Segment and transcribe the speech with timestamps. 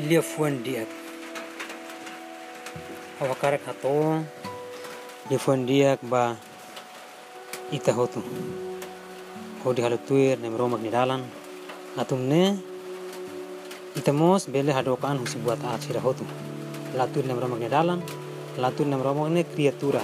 [0.00, 0.88] lia fuan diak.
[3.20, 4.24] Awakare kato
[5.28, 6.36] lia fuan diak ba
[7.68, 8.24] ita hotu
[9.60, 11.20] ho di halu tuir nem romak ni dalan.
[12.00, 12.56] Atum ne
[13.92, 16.24] ita mos bele hadokan husi buat achira hotu
[16.96, 18.00] latur nem romak ni dalan
[18.56, 20.00] latur nem romak ne kriatura.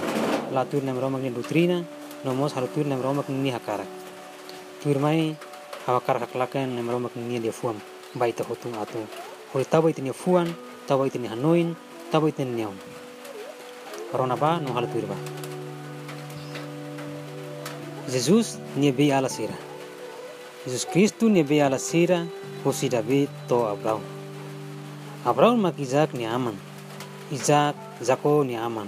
[0.53, 1.81] Latur nem romak ni dutrina
[2.23, 3.89] nomos halu tuir nem romak ni hakarak
[4.79, 5.33] tuir mai
[5.89, 7.81] hawakar haklaken nem romak ni dia fuam
[8.13, 9.01] baita hotu atu
[9.53, 10.51] Hoi taba itini fuan,
[10.87, 11.75] taba itini hanoin,
[12.11, 12.75] taba itini neon.
[14.13, 15.15] Rona ba no hal tuir ba.
[18.11, 19.55] Jesus ni be ala sira.
[20.63, 22.27] Jesus Kristu ni be ala sira,
[22.63, 24.03] hosi David to Abraham.
[25.25, 26.55] Abraham mak Isaac ni aman.
[27.31, 28.87] Isaac Zako ni aman.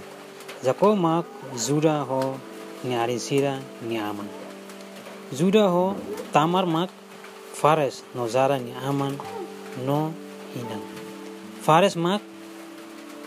[0.64, 2.40] Zako mak Juda ho
[2.84, 4.28] ni arin sira ni aman.
[5.32, 5.96] Juda ho
[6.32, 6.90] Tamar mak
[7.54, 9.20] Fares no Zara ni aman
[9.86, 10.14] no
[10.56, 10.82] hinan.
[11.62, 12.22] Fares mak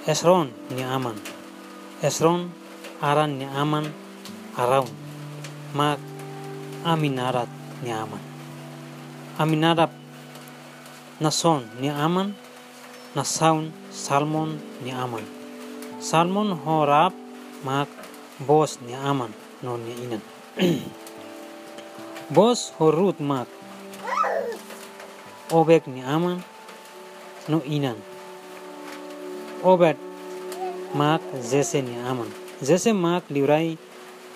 [0.06, 1.15] Esron ni aman.
[2.03, 2.51] Esron
[2.98, 3.87] aran ni aman
[4.59, 4.91] araun.
[5.75, 6.01] Mak
[6.83, 7.47] Aminarat
[7.83, 8.19] ni aman.
[9.39, 9.91] Aminadab
[11.23, 12.34] Nason ni aman.
[13.14, 15.23] Nasaun Salmon ni aman.
[16.01, 17.12] Salmon horab
[17.62, 17.86] mak
[18.42, 19.31] Bos ni aman
[19.62, 20.23] no ni inan.
[22.34, 23.47] Bos horut mak
[25.53, 26.42] Obek ni aman
[27.48, 27.97] no inan.
[29.62, 29.97] Obed
[30.95, 32.29] mak Zese ni aman.
[32.62, 33.79] Zese mak liurai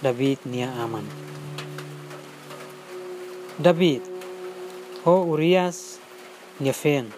[0.02, 1.04] David nia aman.
[3.58, 4.02] David
[5.04, 5.98] ho Urias
[6.60, 7.12] Nefen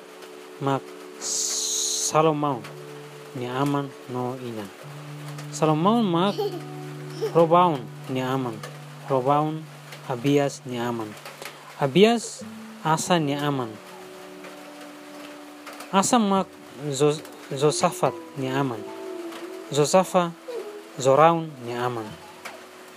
[0.61, 0.83] mak
[1.19, 2.63] Salomon
[3.37, 4.69] ni aman no inan.
[5.53, 6.35] Salomon mak
[7.35, 8.55] Robaun ni aman.
[9.09, 9.65] Robaun
[10.09, 11.09] Abias ni aman.
[11.81, 12.45] Abias
[12.85, 13.88] Asa ni aman.
[15.93, 16.45] Asa mak
[17.49, 18.77] Zosafat ni aman.
[19.73, 20.33] Zosafa
[21.01, 22.05] Zoraun ni aman.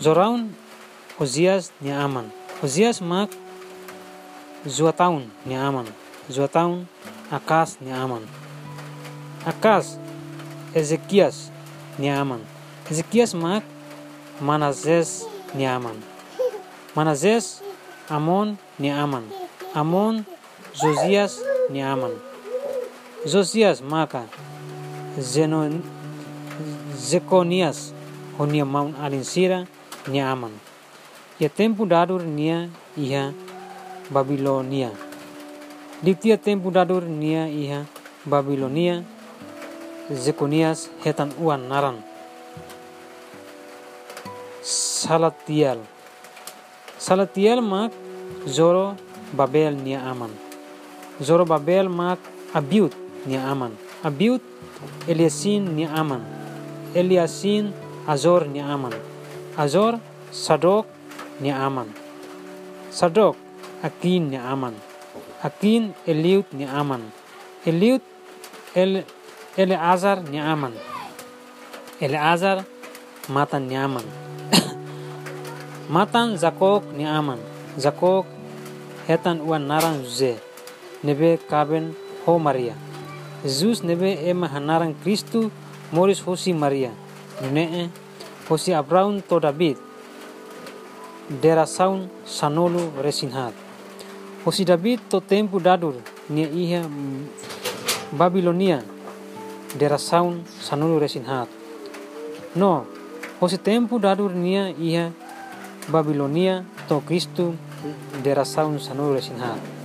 [0.03, 0.51] Zoraun
[1.15, 2.27] Uzias ni aman.
[2.59, 3.31] Uzias mak
[4.67, 5.87] Zuataun ni aman.
[6.27, 6.83] Zuataun
[7.31, 8.27] Akas ni aman.
[9.47, 9.95] Akas
[10.75, 11.47] Ezekias
[11.95, 12.43] ni aman.
[12.91, 13.63] Ezekias mak
[14.43, 15.23] Manazes
[15.55, 15.95] ni aman.
[16.91, 17.63] Manazes
[18.11, 19.23] Amon ni aman.
[19.73, 20.25] Amon
[20.75, 21.39] Zosias
[21.71, 21.79] ni
[23.21, 23.29] aman.
[23.29, 24.25] Zosias maka
[25.19, 25.81] Zenon
[26.95, 27.93] Zekonias
[28.37, 29.67] honia maun alinsira
[30.07, 30.51] ni aman.
[31.39, 33.33] Ya tempo dadur nia iha
[34.09, 34.91] Babilonia.
[36.03, 37.85] Diptia tempo dadur nia iha
[38.25, 39.03] Babilonia.
[40.11, 42.03] Zekonias hetan uan naran.
[44.61, 45.79] Salatiel.
[46.97, 47.91] Salatiel mak
[48.47, 48.95] Zoro
[49.33, 50.29] Babel nia aman.
[51.21, 52.19] Zoro Babel mak
[52.53, 53.73] Abiut nia aman.
[54.03, 54.41] Abiut
[55.07, 56.21] Eliasin nia aman.
[56.95, 57.73] Eliasin
[58.07, 58.93] Azor nia aman.
[59.57, 59.99] Azor
[60.31, 60.87] Sadok
[61.41, 61.89] nia aman.
[62.89, 63.35] Sadok
[63.83, 64.73] Akin nia aman.
[65.43, 67.01] Akin Eliut nia aman.
[67.65, 68.01] Eliut
[68.75, 69.03] El
[69.57, 70.71] Eleazar nia aman.
[71.99, 72.63] Eleazar
[73.29, 74.05] Matan nia aman.
[75.93, 77.37] Matan Zakok ni aman.
[77.77, 78.25] Zakok
[79.05, 80.39] hetan uan naran ze.
[81.03, 81.93] Nebe kaben
[82.25, 82.90] ho Maria.
[83.43, 85.51] Jesus nebe ema hanaran Kristu
[85.91, 86.91] moris hosi Maria.
[87.41, 87.89] Nune
[88.49, 89.77] hosi Abraham to David.
[91.41, 93.53] Dera saun sanolu resinhat.
[94.45, 95.97] Hosi David to tempu dadur
[96.29, 96.85] nia iha
[98.13, 98.83] Babilonia.
[99.73, 101.49] Dera saun sanolu resinhat.
[102.55, 102.85] No,
[103.39, 105.09] hosi tempu dadur nia iha
[105.89, 107.57] Babilonia to Kristu
[108.21, 109.80] derasaun sanuru resinhat.